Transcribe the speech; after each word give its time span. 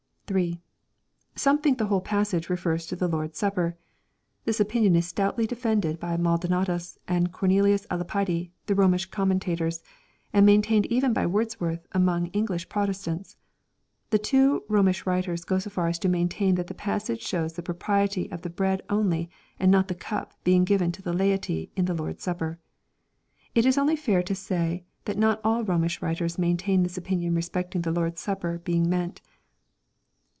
3. 0.33 0.61
Some 1.35 1.57
think 1.57 1.77
that 1.77 1.83
the 1.83 1.87
whole 1.89 1.99
passage 1.99 2.47
refers 2.49 2.85
to 2.85 2.95
the 2.95 3.09
Lord's 3.09 3.37
Sup 3.37 3.53
per. 3.55 3.75
This 4.45 4.61
opinion 4.61 4.95
is 4.95 5.05
stoutly 5.05 5.45
defended 5.45 5.99
by 5.99 6.15
Maldonatus 6.15 6.97
and 7.05 7.33
Corne 7.33 7.51
lius 7.51 7.85
^ 7.85 7.85
Lapide, 7.97 8.49
the 8.65 8.73
Romish 8.73 9.07
commentators, 9.07 9.83
and 10.31 10.45
maintained 10.45 10.85
even 10.85 11.11
by 11.11 11.27
Wordsworth 11.27 11.85
among 11.91 12.21
modem 12.21 12.31
English 12.31 12.69
Protestants.— 12.69 13.35
The 14.11 14.19
two 14.19 14.63
Rom 14.69 14.87
ish 14.87 15.05
writers 15.05 15.43
go 15.43 15.59
so 15.59 15.69
far 15.69 15.89
as 15.89 15.99
to 15.99 16.07
maintain 16.07 16.55
that 16.55 16.67
the 16.67 16.73
passage 16.75 17.21
shows 17.27 17.55
the 17.55 17.61
propriety 17.61 18.31
of 18.31 18.41
the 18.43 18.49
bread 18.49 18.81
only 18.89 19.29
and 19.59 19.69
not 19.69 19.89
the 19.89 19.95
cup 19.95 20.33
being 20.45 20.63
given 20.63 20.93
to 20.93 21.01
the 21.01 21.11
laity 21.11 21.73
in 21.75 21.83
the 21.83 21.93
Lord's 21.93 22.23
Supper. 22.23 22.57
It 23.53 23.65
is 23.65 23.77
only 23.77 23.97
fair 23.97 24.23
to 24.23 24.33
say 24.33 24.85
that 25.03 25.17
not 25.17 25.41
all 25.43 25.65
Rom 25.65 25.83
ish 25.83 26.01
writers 26.01 26.39
maintain 26.39 26.83
this 26.83 26.97
opinion 26.97 27.35
respecting 27.35 27.81
the 27.81 27.91
Lord's 27.91 28.21
Supper 28.21 28.59
be 28.59 28.75
ing 28.77 28.89
meant. 28.89 29.21